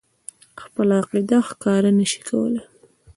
خپله 0.61 0.93
عقیده 1.01 1.37
ښکاره 1.49 1.91
نه 1.97 2.05
شي 2.11 2.21
کولای. 2.27 2.63